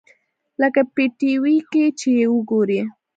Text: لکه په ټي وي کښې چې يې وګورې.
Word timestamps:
لکه 0.61 0.81
په 0.93 1.03
ټي 1.17 1.33
وي 1.43 1.57
کښې 1.71 1.85
چې 1.99 2.09
يې 2.19 2.27
وګورې. 2.33 2.81